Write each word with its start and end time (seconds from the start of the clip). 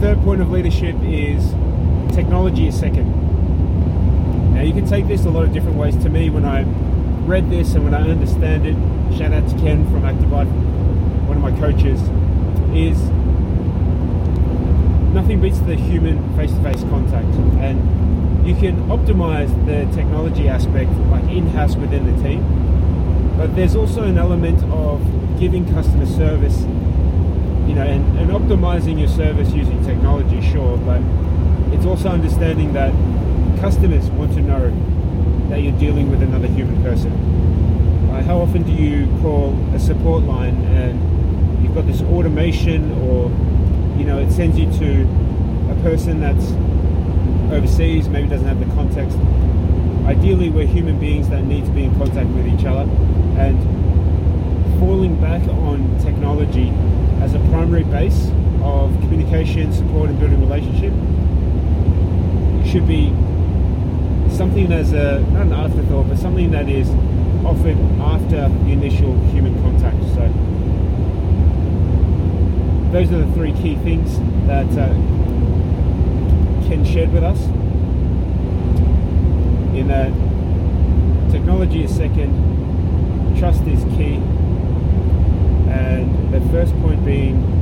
third 0.00 0.18
point 0.22 0.40
of 0.40 0.50
leadership 0.50 0.94
is 1.02 1.50
technology 2.14 2.68
is 2.68 2.78
second. 2.78 4.54
Now 4.54 4.62
you 4.62 4.72
can 4.72 4.86
take 4.86 5.06
this 5.08 5.24
a 5.24 5.30
lot 5.30 5.44
of 5.44 5.52
different 5.52 5.76
ways. 5.76 5.96
To 5.98 6.08
me, 6.08 6.30
when 6.30 6.44
I 6.44 6.64
read 7.26 7.50
this 7.50 7.74
and 7.74 7.84
when 7.84 7.94
I 7.94 8.08
understand 8.08 8.66
it, 8.66 8.76
shout 9.16 9.32
out 9.32 9.48
to 9.48 9.56
Ken 9.58 9.84
from 9.90 10.04
Active 10.04 10.30
Life, 10.30 10.48
one 11.26 11.36
of 11.36 11.42
my 11.42 11.52
coaches, 11.58 12.00
is 12.74 13.00
nothing 15.16 15.40
beats 15.40 15.60
the 15.60 15.74
human 15.74 16.18
face-to-face 16.36 16.82
contact 16.90 17.26
and 17.64 18.46
you 18.46 18.54
can 18.54 18.76
optimize 18.88 19.48
the 19.64 19.90
technology 19.96 20.46
aspect 20.46 20.90
like 21.10 21.24
in-house 21.24 21.74
within 21.74 22.04
the 22.04 22.22
team 22.22 22.42
but 23.38 23.56
there's 23.56 23.74
also 23.74 24.02
an 24.02 24.18
element 24.18 24.62
of 24.64 25.00
giving 25.40 25.64
customer 25.72 26.04
service 26.04 26.60
you 27.66 27.74
know 27.74 27.82
and, 27.82 28.04
and 28.26 28.30
optimizing 28.30 28.98
your 28.98 29.08
service 29.08 29.50
using 29.52 29.82
technology 29.84 30.40
sure 30.50 30.76
but 30.78 31.00
it's 31.72 31.86
also 31.86 32.08
understanding 32.08 32.72
that 32.72 32.92
customers 33.60 34.10
want 34.10 34.32
to 34.34 34.40
know 34.40 34.70
that 35.48 35.62
you're 35.62 35.78
dealing 35.78 36.10
with 36.10 36.22
another 36.22 36.48
human 36.48 36.82
person 36.82 37.12
uh, 38.10 38.22
how 38.22 38.38
often 38.38 38.62
do 38.62 38.72
you 38.72 39.06
call 39.22 39.52
a 39.74 39.78
support 39.78 40.22
line 40.24 40.56
and 40.66 41.62
you've 41.62 41.74
got 41.74 41.86
this 41.86 42.02
automation 42.02 42.92
or 43.02 43.30
you 43.98 44.04
know, 44.04 44.18
it 44.18 44.30
sends 44.30 44.58
you 44.58 44.70
to 44.78 45.02
a 45.70 45.82
person 45.82 46.20
that's 46.20 46.52
overseas, 47.52 48.08
maybe 48.08 48.28
doesn't 48.28 48.46
have 48.46 48.58
the 48.58 48.72
context. 48.74 49.16
Ideally, 50.06 50.50
we're 50.50 50.66
human 50.66 51.00
beings 51.00 51.28
that 51.30 51.44
need 51.44 51.64
to 51.64 51.70
be 51.70 51.84
in 51.84 51.96
contact 51.96 52.28
with 52.30 52.46
each 52.46 52.66
other, 52.66 52.82
and 53.40 53.58
falling 54.78 55.18
back 55.20 55.42
on 55.48 55.98
technology 56.00 56.68
as 57.22 57.34
a 57.34 57.38
primary 57.50 57.84
base 57.84 58.28
of 58.62 58.90
communication, 59.00 59.72
support, 59.72 60.10
and 60.10 60.18
building 60.18 60.40
relationship 60.40 60.92
It 62.64 62.70
should 62.70 62.86
be 62.86 63.10
something 64.36 64.68
that's 64.68 64.92
a 64.92 65.20
not 65.32 65.46
an 65.46 65.52
afterthought, 65.52 66.08
but 66.08 66.18
something 66.18 66.50
that 66.50 66.68
is 66.68 66.88
offered 67.44 67.78
after 68.00 68.48
the 68.48 68.72
initial 68.72 69.14
human 69.30 69.54
contact. 69.62 70.02
So 70.14 70.28
those 72.92 73.10
are 73.12 73.24
the 73.24 73.32
three 73.34 73.52
key 73.52 73.76
things 73.76 74.18
that 74.46 74.66
uh, 74.76 74.88
Ken 76.66 76.84
shared 76.84 77.12
with 77.12 77.22
us. 77.22 77.40
In 79.76 79.88
that 79.88 80.10
technology 81.30 81.84
is 81.84 81.94
second, 81.94 82.32
trust 83.38 83.62
is 83.62 83.84
key, 83.96 84.15
between 87.16 87.55